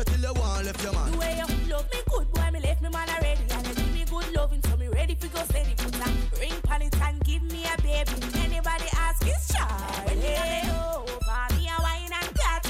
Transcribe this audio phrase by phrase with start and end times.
[0.00, 1.12] you till you want left your man.
[1.12, 3.44] The way you love me good, boy, me left me man already.
[3.50, 5.74] And you give me good loving, so me ready for go steady.
[5.76, 6.08] Put a
[6.40, 8.12] ring on it and give me a baby.
[8.44, 10.64] Anybody ask, it's Charlie.
[10.72, 12.64] Over me a wine and cut.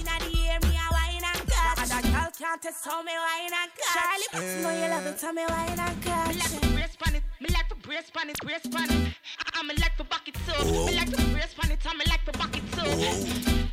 [0.00, 1.76] Inna the air, me a wine and cut.
[1.80, 3.94] And a girl can't test how me wine and cut.
[3.96, 6.28] Charlie, but you know you love it, tell me wine and cut.
[6.28, 9.14] Me like to brace pan it, me like to brace pan it, brace pan it.
[9.40, 10.64] I- I'm like to back it too.
[10.64, 13.63] Me like to brace pan it, I'm like to back it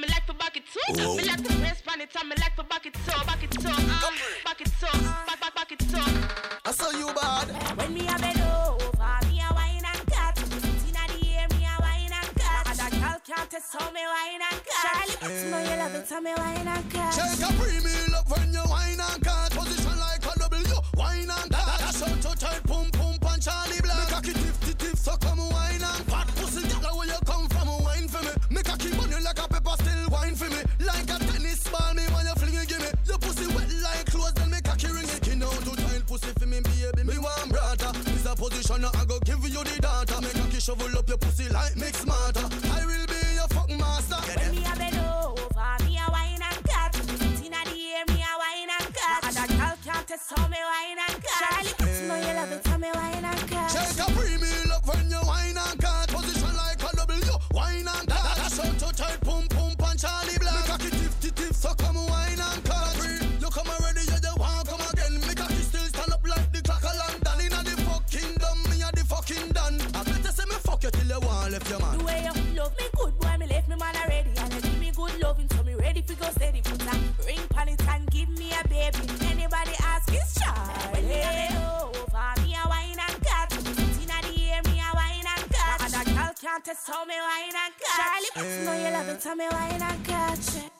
[0.00, 0.04] too.
[0.04, 1.16] I'm like to back it too.
[1.16, 3.68] Me like to brace pan it, I'm like to back it too, back it too,
[3.68, 4.10] uh,
[4.44, 5.98] back it too, back back back it too.
[6.64, 7.48] I saw you bad.
[7.76, 10.38] When me a bend over, me a wine and cut.
[10.38, 12.68] Inna the air, me a wine and cut.
[12.68, 14.84] And a girl can't test how me wine and cut.
[14.84, 17.14] Charlie, but you know you love it, tell me wine and cut.
[17.14, 19.50] Shake a premium up when you wine and cut.
[19.52, 20.74] Position like a W.
[20.96, 21.78] Wine and cut.
[21.78, 24.10] Dash out to tight, pum pum pan Charlie Black.
[24.10, 25.37] Make a key tiff tiff tiff, so come
[38.68, 40.20] This a position, I go give you the data.
[40.20, 42.44] Make a key shovel up your pussy like mix smarter.
[42.44, 44.16] I will be your fucking master.
[44.36, 46.92] When me a bend over, me a wine and cut.
[47.40, 49.24] Inna the air, me a wine and cut.
[49.24, 51.40] And a girl can't test how me wine and cut.
[51.48, 53.47] Charlie, but you know you love it, tell me wine and cut.
[76.08, 76.60] For go steady.
[76.62, 78.98] Put a ring on it and give me a baby.
[79.32, 80.92] Anybody ask, it's Charlie.
[80.92, 83.48] When me a bend over, me a wine and cut.
[84.02, 85.78] Inna the air, me a wine and cut.
[85.84, 87.98] And a girl can't test how me wine and cut.
[88.00, 90.70] Charlie, but you know you love it, tell me wine and cut.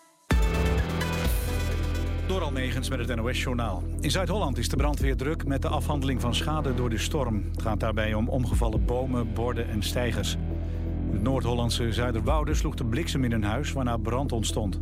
[2.26, 3.82] Door Almegens met het NOS-journaal.
[4.00, 7.48] In Zuid-Holland is de brandweer druk met de afhandeling van schade door de storm.
[7.52, 10.36] Het gaat daarbij om omgevallen bomen, borden en stijgers.
[11.06, 14.80] In het Noord-Hollandse Zuiderwoude sloeg de bliksem in een huis waarna brand ontstond.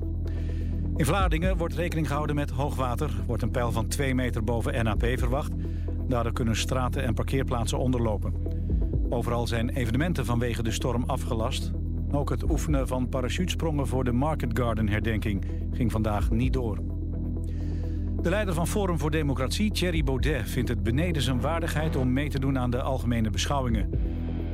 [0.96, 3.06] In Vlaardingen wordt rekening gehouden met hoogwater.
[3.06, 5.52] Er wordt een pijl van 2 meter boven NAP verwacht.
[6.08, 8.34] Daardoor kunnen straten en parkeerplaatsen onderlopen.
[9.08, 11.72] Overal zijn evenementen vanwege de storm afgelast.
[12.10, 16.78] Ook het oefenen van parachutesprongen voor de Market Garden herdenking ging vandaag niet door.
[18.22, 22.28] De leider van Forum voor Democratie, Thierry Baudet, vindt het beneden zijn waardigheid om mee
[22.28, 23.90] te doen aan de algemene beschouwingen.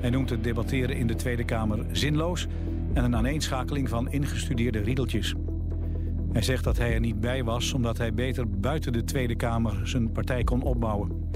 [0.00, 2.46] Hij noemt het debatteren in de Tweede Kamer zinloos
[2.92, 5.34] en een aaneenschakeling van ingestudeerde riedeltjes.
[6.32, 9.80] Hij zegt dat hij er niet bij was omdat hij beter buiten de Tweede Kamer
[9.88, 11.30] zijn partij kon opbouwen.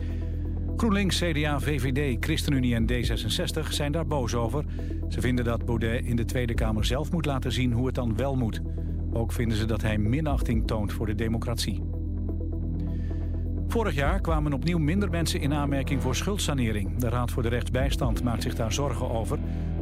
[0.76, 4.64] GroenLinks, CDA, VVD, ChristenUnie en D66 zijn daar boos over.
[5.08, 8.16] Ze vinden dat Baudet in de Tweede Kamer zelf moet laten zien hoe het dan
[8.16, 8.60] wel moet.
[9.12, 11.82] Ook vinden ze dat hij minachting toont voor de democratie.
[13.68, 16.96] Vorig jaar kwamen opnieuw minder mensen in aanmerking voor schuldsanering.
[16.96, 19.38] De Raad voor de Rechtsbijstand maakt zich daar zorgen over.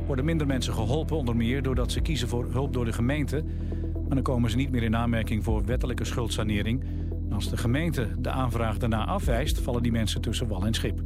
[0.07, 3.45] Worden minder mensen geholpen, onder meer doordat ze kiezen voor hulp door de gemeente.
[4.07, 6.85] Maar dan komen ze niet meer in aanmerking voor wettelijke schuldsanering.
[7.31, 11.03] Als de gemeente de aanvraag daarna afwijst, vallen die mensen tussen wal en schip.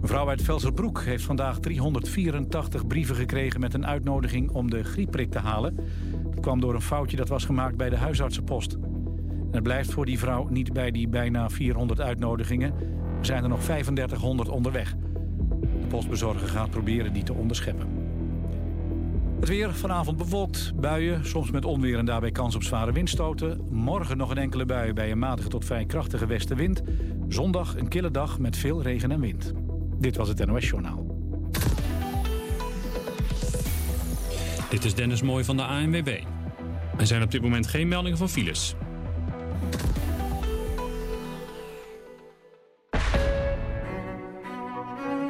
[0.00, 5.30] Een vrouw uit Velserbroek heeft vandaag 384 brieven gekregen met een uitnodiging om de griepprik
[5.30, 5.76] te halen.
[6.30, 8.72] Dat kwam door een foutje dat was gemaakt bij de huisartsenpost.
[8.72, 12.72] En het blijft voor die vrouw niet bij die bijna 400 uitnodigingen.
[13.18, 14.94] Er zijn er nog 3500 onderweg.
[15.60, 18.05] De postbezorger gaat proberen die te onderscheppen.
[19.40, 23.60] Het weer vanavond bewolkt, buien, soms met onweer en daarbij kans op zware windstoten.
[23.70, 26.82] Morgen nog een enkele bui bij een matige tot vrij krachtige westenwind.
[27.28, 29.52] Zondag een kille dag met veel regen en wind.
[29.98, 31.06] Dit was het NOS Journaal.
[34.70, 36.22] Dit is Dennis Mooi van de ANWB.
[36.98, 38.74] Er zijn op dit moment geen meldingen van files.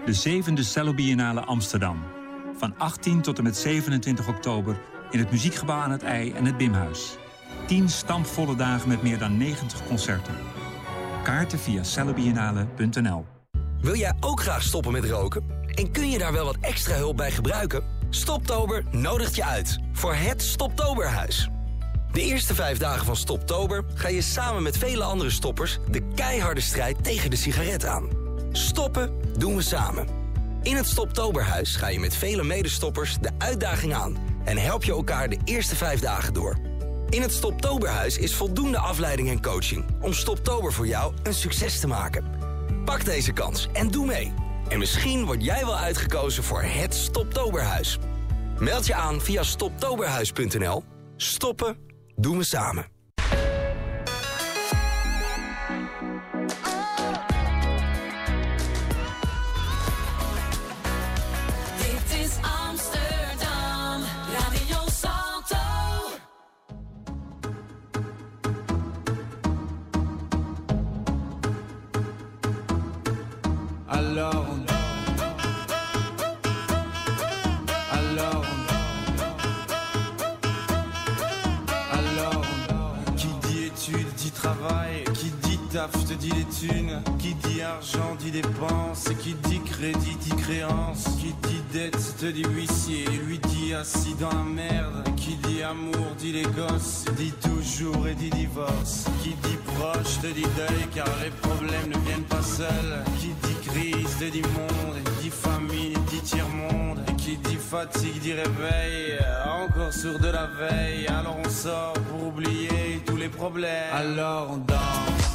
[0.04, 2.15] De zevende Cello Biennale Amsterdam.
[2.56, 4.78] Van 18 tot en met 27 oktober
[5.10, 7.16] in het Muziekgebouw aan het IJ en het Bimhuis.
[7.66, 10.34] 10 stampvolle dagen met meer dan 90 concerten.
[11.22, 13.26] Kaarten via cellobiennale.nl
[13.80, 15.44] Wil jij ook graag stoppen met roken?
[15.74, 17.84] En kun je daar wel wat extra hulp bij gebruiken?
[18.10, 21.48] Stoptober nodigt je uit voor het Stoptoberhuis.
[22.12, 25.78] De eerste vijf dagen van Stoptober ga je samen met vele andere stoppers...
[25.90, 28.08] de keiharde strijd tegen de sigaret aan.
[28.52, 30.25] Stoppen doen we samen.
[30.66, 34.16] In het Stoptoberhuis ga je met vele medestoppers de uitdaging aan...
[34.44, 36.58] en help je elkaar de eerste vijf dagen door.
[37.08, 39.84] In het Stoptoberhuis is voldoende afleiding en coaching...
[40.00, 42.24] om Stoptober voor jou een succes te maken.
[42.84, 44.32] Pak deze kans en doe mee.
[44.68, 47.98] En misschien word jij wel uitgekozen voor het Stoptoberhuis.
[48.58, 50.84] Meld je aan via stoptoberhuis.nl.
[51.16, 51.76] Stoppen
[52.16, 52.95] doen we samen.
[89.92, 95.04] crédit dit créance, qui dit dette te dit huissier, lui dit assis dans la merde,
[95.16, 100.26] qui dit amour dit les gosses, dit toujours et dit divorce, qui dit proche te
[100.28, 104.96] dit deuil car les problèmes ne viennent pas seuls, qui dit crise te dit monde,
[105.22, 110.46] dit famille dit tiers monde, Et qui dit fatigue dit réveil, encore sur de la
[110.46, 115.25] veille, alors on sort pour oublier tous les problèmes, alors on danse.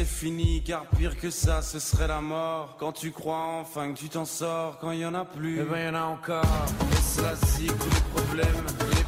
[0.00, 2.76] c'est fini, car pire que ça, ce serait la mort.
[2.78, 5.64] Quand tu crois enfin que tu t'en sors, quand il y en a plus, eh
[5.64, 6.44] ben y en a encore.
[6.92, 8.99] Et cela c'est tous les problèmes.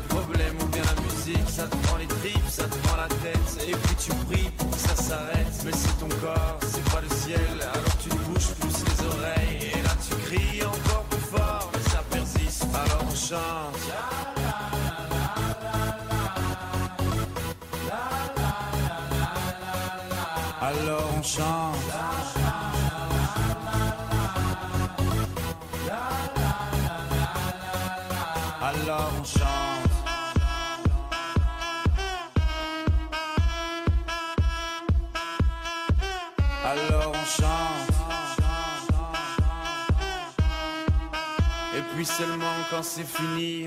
[42.72, 43.66] quand c'est fini,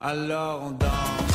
[0.00, 1.34] alors on danse.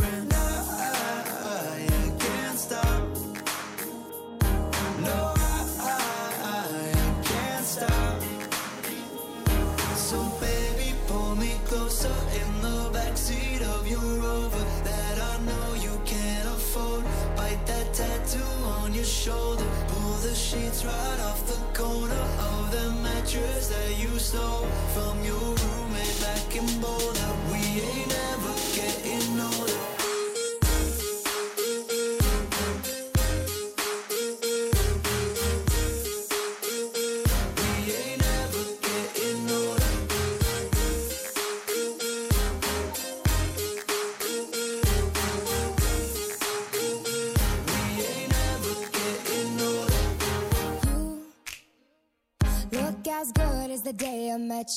[20.31, 26.21] the sheets right off the corner of the mattress that you stole from your roommate
[26.21, 27.31] back in Boulder.
[27.51, 28.30] We ain't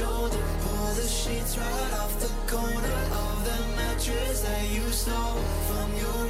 [0.00, 0.42] Shoulder.
[0.64, 6.29] Pull the sheets right off the corner of the mattress that you stole from your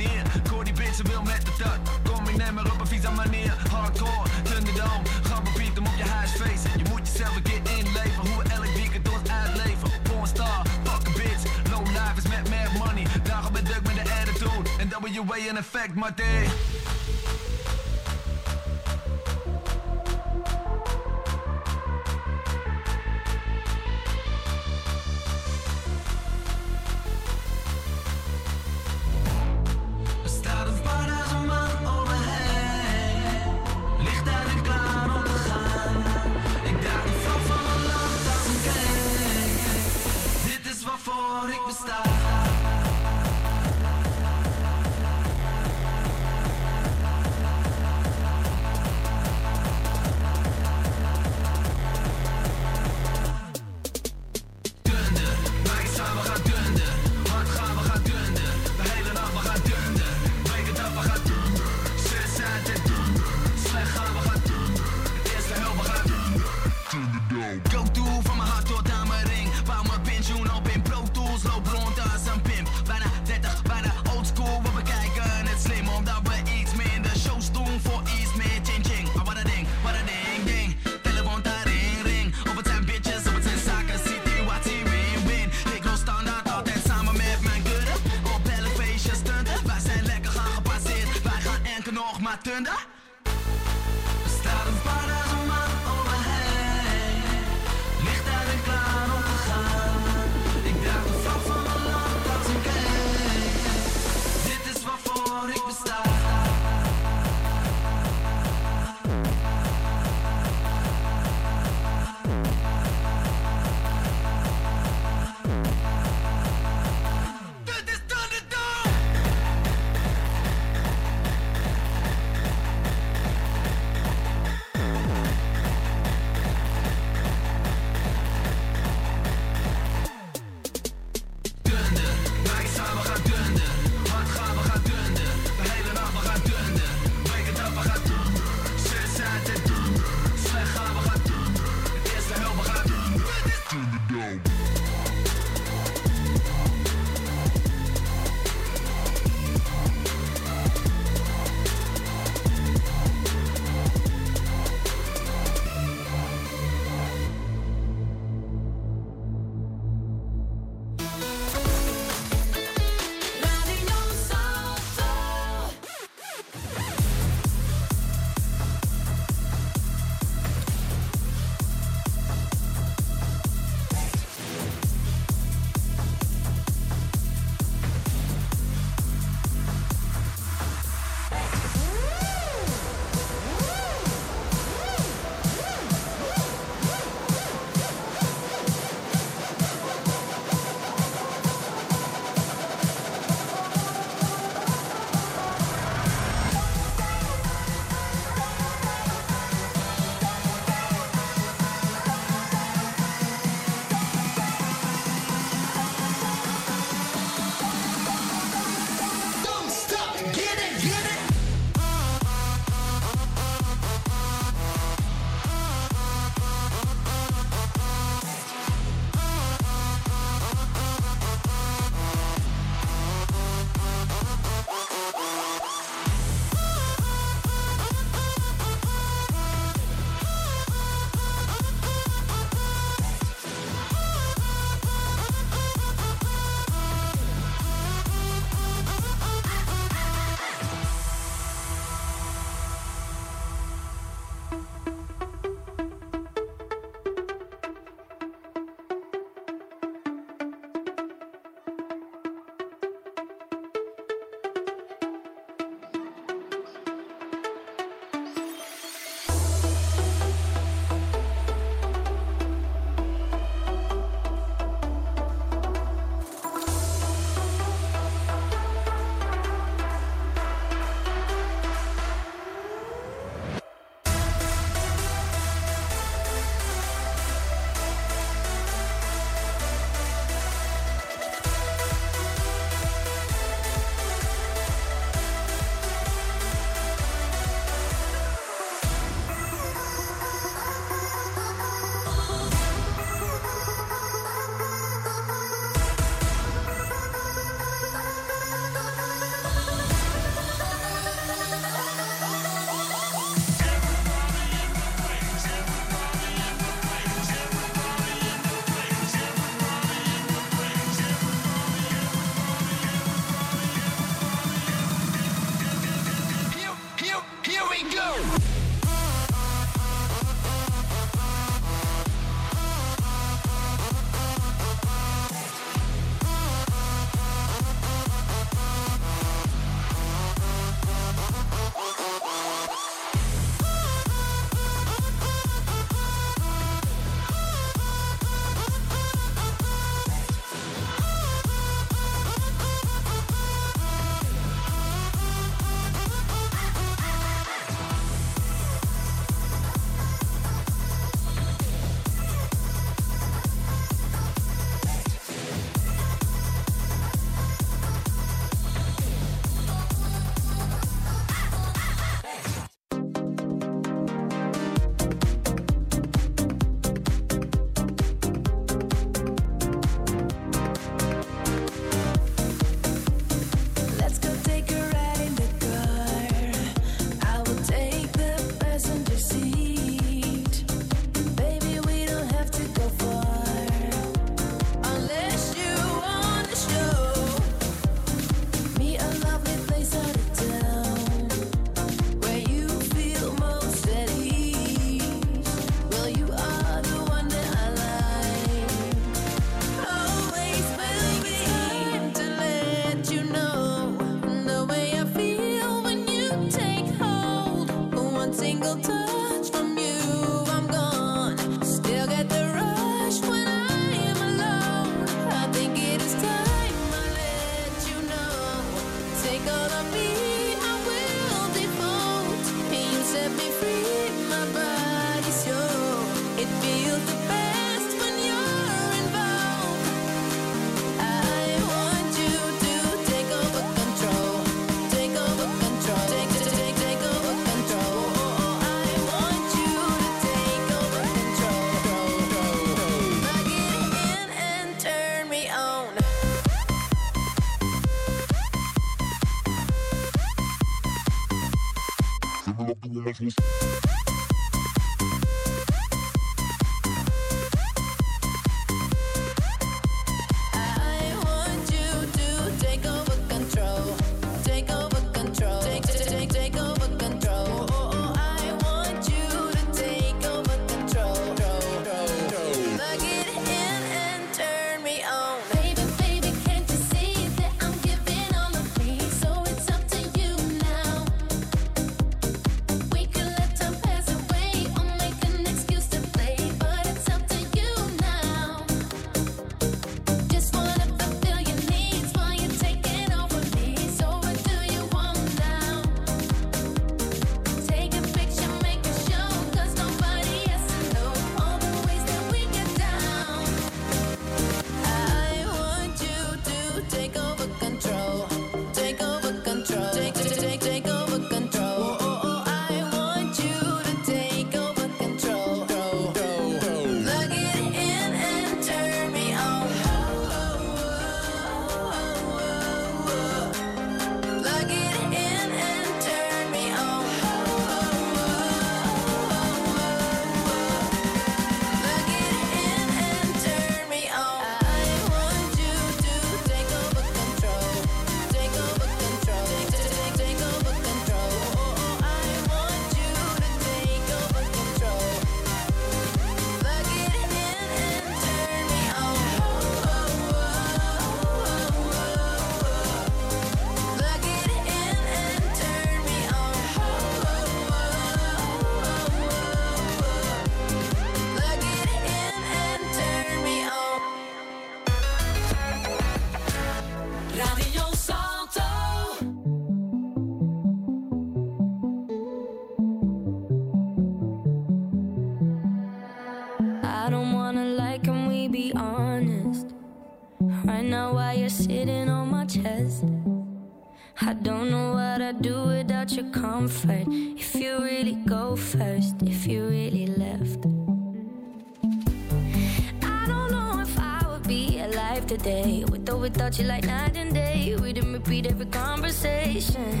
[596.58, 597.76] You, like night and day.
[597.76, 600.00] We didn't repeat every conversation.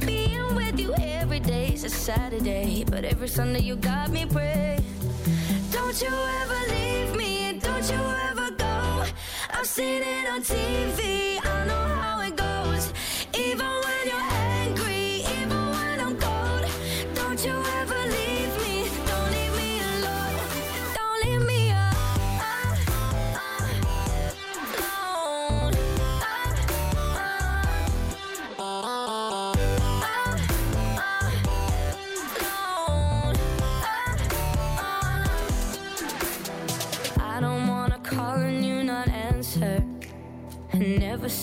[0.00, 2.84] Being with you every day is a Saturday.
[2.84, 4.84] But every Sunday, you got me praying.
[5.70, 6.08] Don't you
[6.40, 9.04] ever leave me, don't you ever go.
[9.50, 12.92] I've seen it on TV, I know how it goes.
[13.38, 13.83] Even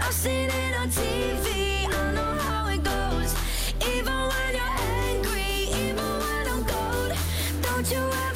[0.00, 3.34] I've seen it on TV, I know how it goes.
[3.94, 4.76] Even when you're
[5.08, 7.12] angry, even when I'm cold.
[7.62, 8.35] Don't you ever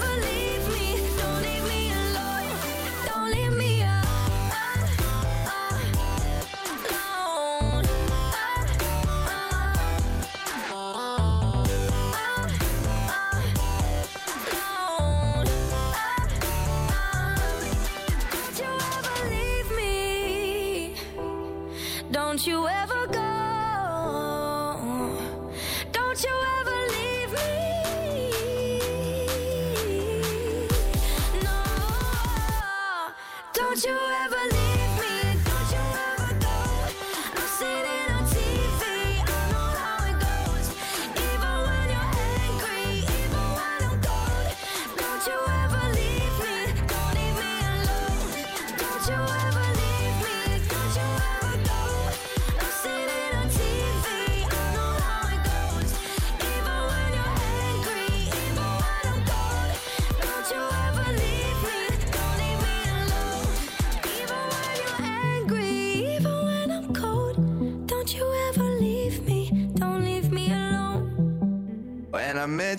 [33.70, 34.29] Don't you ever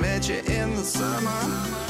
[0.00, 1.83] Met you in the summer.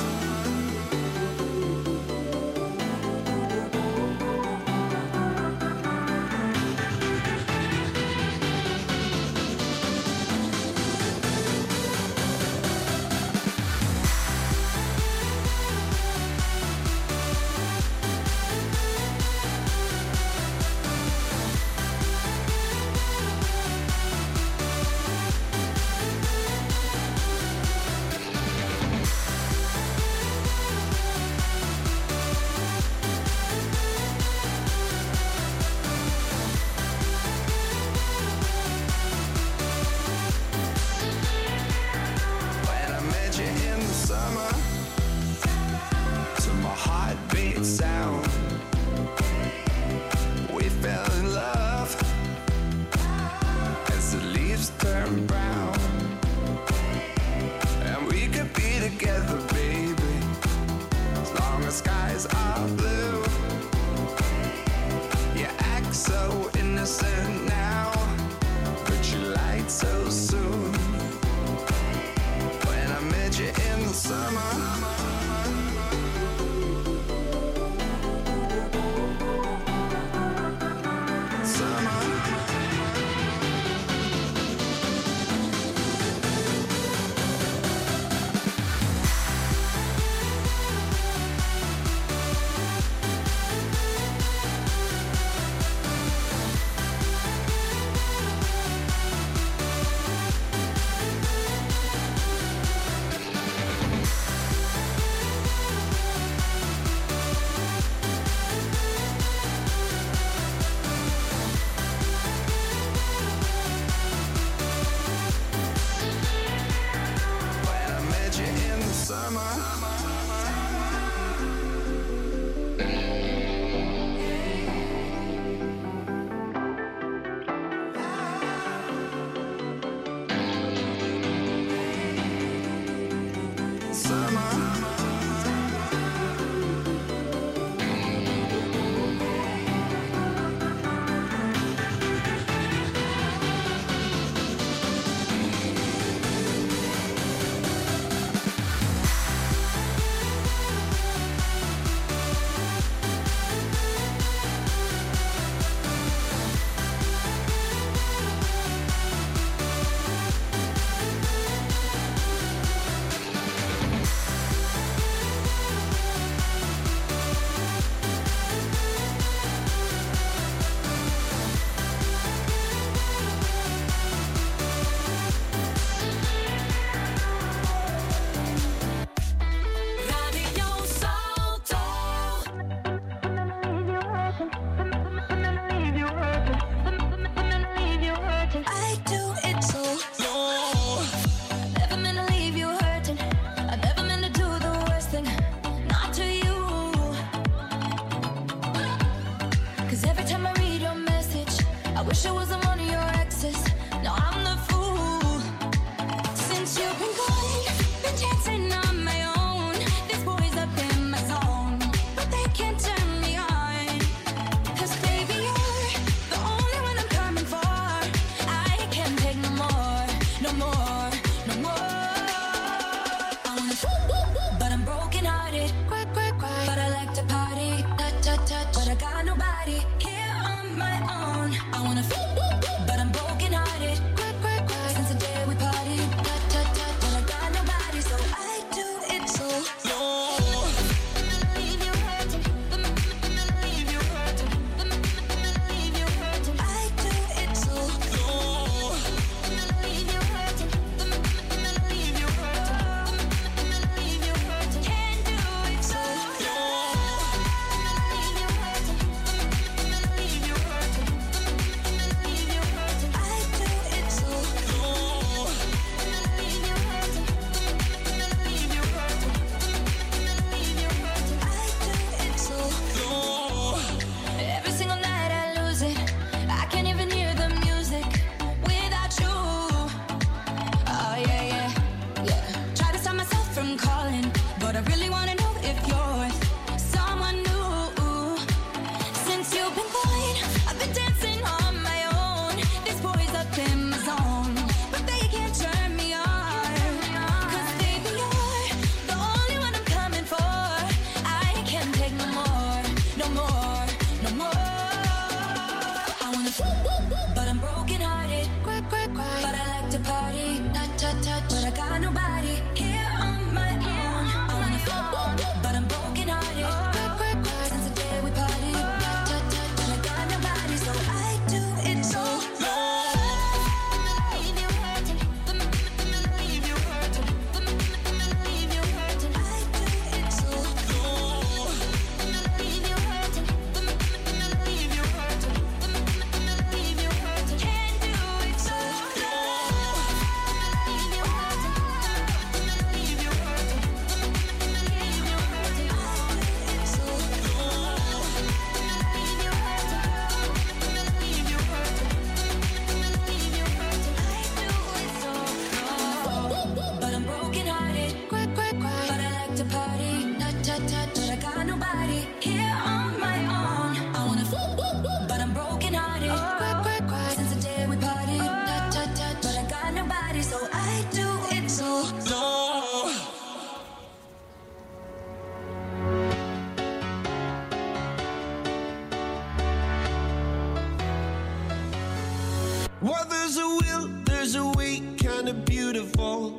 [383.04, 386.58] Well, there's a will, there's a way, kinda beautiful.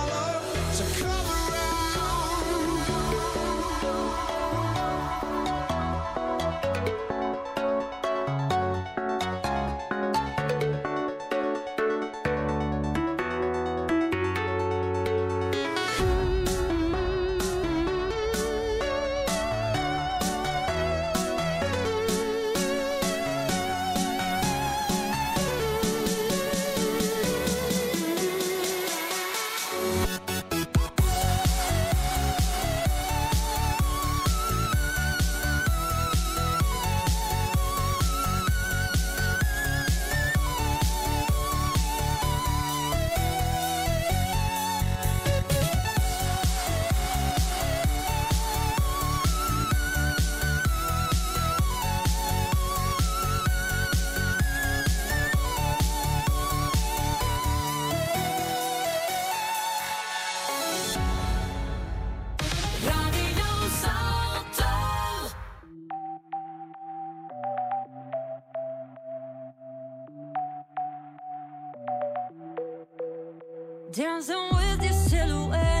[73.91, 75.80] dancing with your silhouette.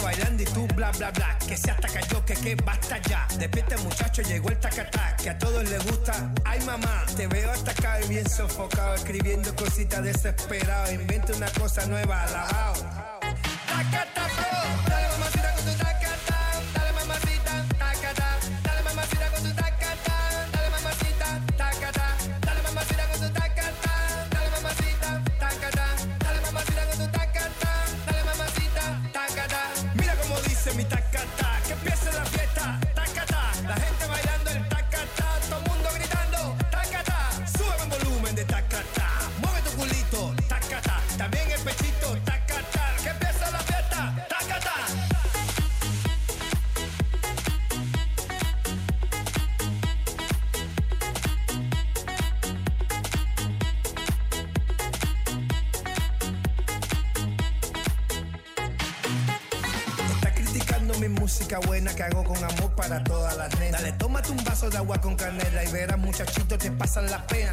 [0.00, 1.38] bailando y tú bla bla bla.
[1.46, 3.26] Que se ataca yo, que que basta ya.
[3.38, 6.32] Despierta este muchacho, llegó el tacatá, que a todos les gusta.
[6.44, 10.92] Ay mamá, te veo atacado y bien sofocado, escribiendo cositas desesperado.
[10.92, 12.74] Inventa una cosa nueva, alabao.
[13.66, 14.25] Tacatá.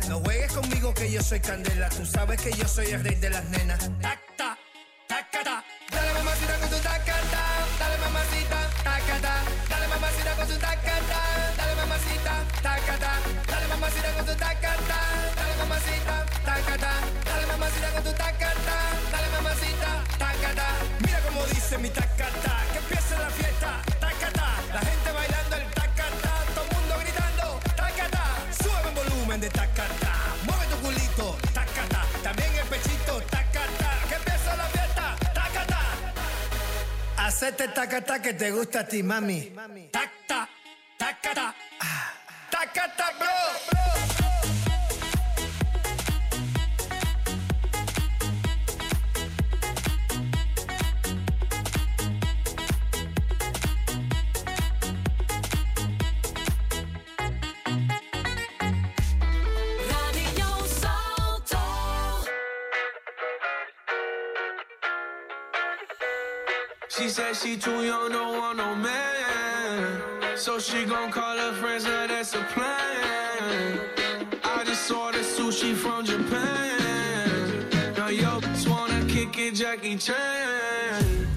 [0.08, 3.30] No juegues conmigo que yo soy candela, tú sabes que yo soy el rey de
[3.30, 3.90] las nenas.
[37.34, 39.52] Hacete tacata que te gusta a ti, mami.
[39.92, 40.48] Tacta,
[41.00, 41.56] tacata.
[42.52, 43.43] Tacata, bro.
[67.44, 70.38] She too young, don't want no man.
[70.38, 73.80] So she gon' call her friends, now that's a plan.
[74.46, 77.68] I just saw the sushi from Japan.
[77.98, 81.28] Now yo, just wanna kick it, Jackie Chan.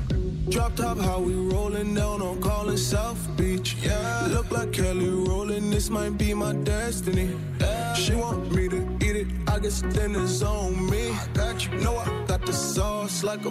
[0.48, 3.74] Drop top, how we rolling down on Collins South Beach.
[3.82, 5.72] Yeah, look like Kelly Rowland.
[5.72, 7.36] This might be my destiny.
[7.96, 9.26] She want me to eat it.
[9.48, 11.10] I guess then it's on me.
[11.10, 11.76] I got you.
[11.80, 13.50] Know I got the sauce like a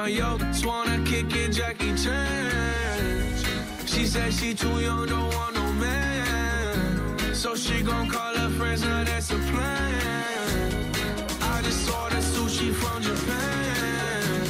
[0.00, 3.36] Now yo, just wanna kick it, Jackie Chan.
[3.84, 7.34] She said she too young, don't want no man.
[7.34, 10.94] So she gon' call her friends, now that's a plan.
[11.42, 14.40] I just saw the sushi from Japan.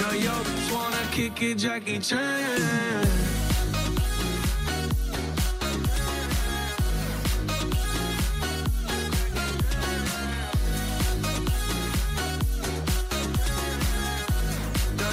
[0.00, 3.15] Now yo, just wanna kick it, Jackie Chan.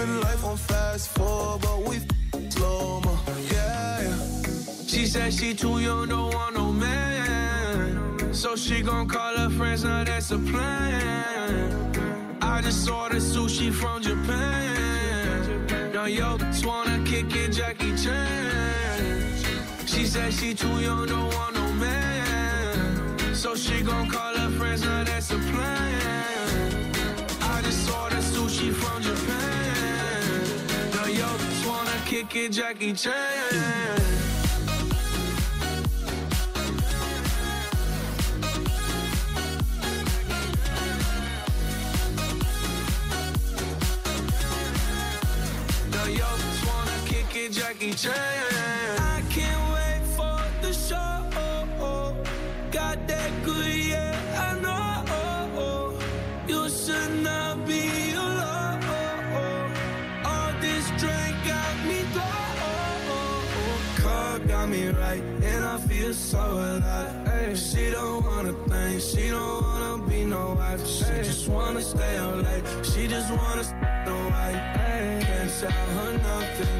[0.00, 1.98] Living life on fast forward, but we
[2.48, 3.18] slow mo,
[3.52, 4.16] yeah, yeah.
[4.86, 8.32] She said she too young, don't want no man.
[8.32, 11.92] So she gon' call her friends, now that's a plan.
[12.40, 15.66] I just saw the sushi from Japan.
[15.92, 19.34] Now yo, just wanna kick it, Jackie Chan.
[19.84, 23.34] She said she too young, don't want no man.
[23.34, 26.94] So she gon' call her friends, now that's a plan.
[27.42, 29.39] I just saw the sushi from Japan.
[32.10, 33.14] Kick it, Jackie Chan.
[47.52, 48.49] Jackie Chan.
[66.70, 67.28] Alive.
[67.28, 70.82] Ay, she don't wanna think, she don't wanna be no wife.
[70.86, 73.64] She just wanna stay out late, she just wanna
[74.06, 74.60] no wife.
[75.26, 76.79] Can't tell her nothing,